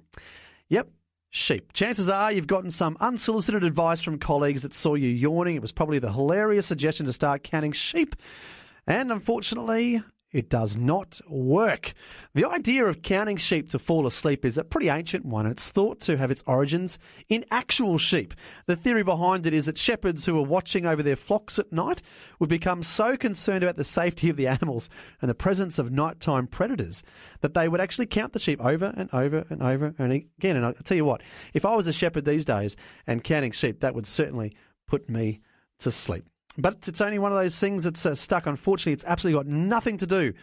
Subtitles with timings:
[0.70, 0.90] Yep,
[1.32, 1.74] sheep.
[1.74, 5.56] Chances are you've gotten some unsolicited advice from colleagues that saw you yawning.
[5.56, 8.16] It was probably the hilarious suggestion to start counting sheep.
[8.88, 10.04] And unfortunately,
[10.36, 11.94] it does not work.
[12.34, 15.46] The idea of counting sheep to fall asleep is a pretty ancient one.
[15.46, 18.34] It's thought to have its origins in actual sheep.
[18.66, 22.02] The theory behind it is that shepherds who were watching over their flocks at night
[22.38, 24.90] would become so concerned about the safety of the animals
[25.22, 27.02] and the presence of nighttime predators
[27.40, 30.58] that they would actually count the sheep over and over and over and again.
[30.58, 32.76] And I'll tell you what, if I was a shepherd these days
[33.08, 34.54] and counting sheep, that would certainly
[34.86, 35.40] put me
[35.80, 36.26] to sleep.
[36.58, 38.48] But it's only one of those things that's uh, stuck.
[38.48, 40.34] Unfortunately, it's absolutely got nothing to do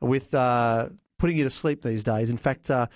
[0.00, 0.88] with uh,
[1.18, 2.30] putting you to sleep these days.
[2.30, 2.86] In fact, uh,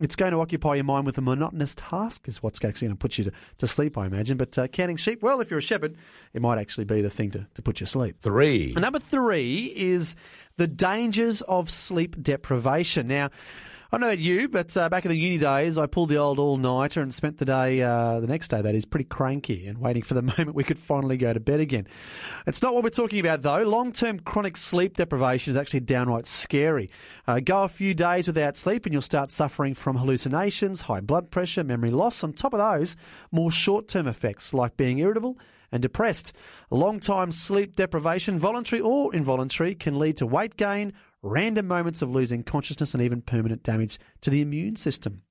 [0.00, 3.00] it's going to occupy your mind with a monotonous task, is what's actually going to
[3.00, 4.36] put you to, to sleep, I imagine.
[4.36, 5.96] But uh, counting sheep, well, if you're a shepherd,
[6.32, 8.16] it might actually be the thing to, to put you to sleep.
[8.20, 8.72] Three.
[8.72, 10.16] And number three is
[10.56, 13.06] the dangers of sleep deprivation.
[13.06, 13.30] Now,
[13.94, 16.16] I don't know about you, but uh, back in the uni days, I pulled the
[16.16, 19.68] old all nighter and spent the day, uh, the next day, that is, pretty cranky
[19.68, 21.86] and waiting for the moment we could finally go to bed again.
[22.44, 23.62] It's not what we're talking about, though.
[23.62, 26.90] Long term chronic sleep deprivation is actually downright scary.
[27.28, 31.30] Uh, go a few days without sleep and you'll start suffering from hallucinations, high blood
[31.30, 32.24] pressure, memory loss.
[32.24, 32.96] On top of those,
[33.30, 35.38] more short term effects like being irritable
[35.74, 36.32] and depressed.
[36.70, 42.08] Long time sleep deprivation, voluntary or involuntary, can lead to weight gain, random moments of
[42.08, 45.22] losing consciousness, and even permanent damage to the immune system.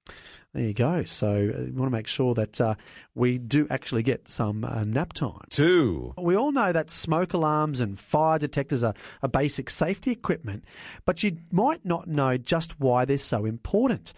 [0.53, 1.03] There you go.
[1.05, 2.75] So uh, we want to make sure that uh,
[3.15, 5.45] we do actually get some uh, nap time.
[5.49, 6.13] Two.
[6.17, 8.93] We all know that smoke alarms and fire detectors are,
[9.23, 10.65] are basic safety equipment,
[11.05, 14.13] but you might not know just why they're so important.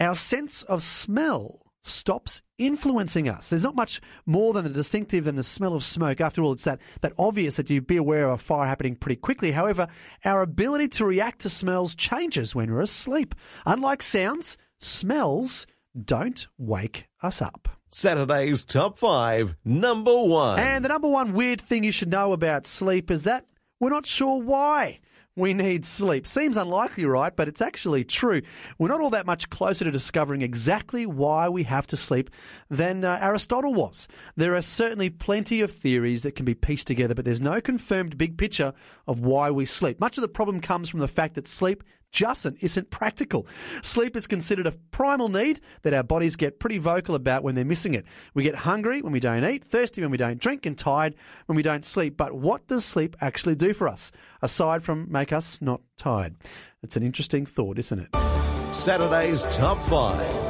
[0.00, 3.50] Our sense of smell stops influencing us.
[3.50, 6.20] There's not much more than the distinctive and the smell of smoke.
[6.20, 9.20] After all, it's that, that obvious that you be aware of a fire happening pretty
[9.20, 9.52] quickly.
[9.52, 9.88] However,
[10.24, 13.34] our ability to react to smells changes when we're asleep.
[13.66, 15.66] Unlike sounds, smells
[16.00, 17.68] don't wake us up.
[17.90, 20.58] Saturday's Top 5, number one.
[20.58, 23.46] And the number one weird thing you should know about sleep is that
[23.78, 24.98] we're not sure why
[25.36, 26.26] we need sleep.
[26.26, 27.34] Seems unlikely, right?
[27.34, 28.42] But it's actually true.
[28.78, 32.30] We're not all that much closer to discovering exactly why we have to sleep
[32.70, 34.06] than uh, Aristotle was.
[34.36, 38.16] There are certainly plenty of theories that can be pieced together, but there's no confirmed
[38.16, 38.72] big picture
[39.08, 39.98] of why we sleep.
[39.98, 41.82] Much of the problem comes from the fact that sleep
[42.14, 43.46] just isn't practical.
[43.82, 47.64] Sleep is considered a primal need that our bodies get pretty vocal about when they're
[47.64, 48.06] missing it.
[48.32, 51.16] We get hungry when we don't eat, thirsty when we don't drink, and tired
[51.46, 52.16] when we don't sleep.
[52.16, 56.36] But what does sleep actually do for us, aside from make us not tired?
[56.82, 58.74] It's an interesting thought, isn't it?
[58.74, 60.43] Saturday's Top 5.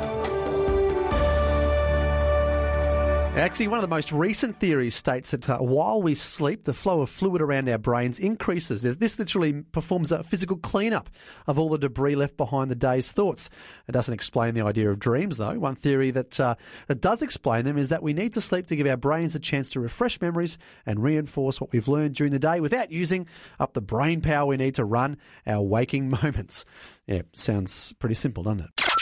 [3.36, 7.00] Actually, one of the most recent theories states that uh, while we sleep, the flow
[7.00, 8.82] of fluid around our brains increases.
[8.82, 11.10] This literally performs a physical cleanup
[11.48, 13.50] of all the debris left behind the day's thoughts.
[13.88, 15.58] It doesn't explain the idea of dreams, though.
[15.58, 16.54] One theory that uh,
[16.86, 19.40] that does explain them is that we need to sleep to give our brains a
[19.40, 23.26] chance to refresh memories and reinforce what we've learned during the day without using
[23.58, 26.64] up the brain power we need to run our waking moments.
[27.08, 28.83] Yeah, sounds pretty simple, doesn't it?